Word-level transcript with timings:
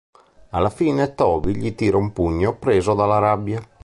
Alla 0.49 0.71
fine, 0.71 1.13
Toby 1.13 1.53
gli 1.55 1.75
tira 1.75 1.95
un 1.95 2.11
pugno 2.11 2.57
preso 2.57 2.95
dalla 2.95 3.19
rabbia. 3.19 3.61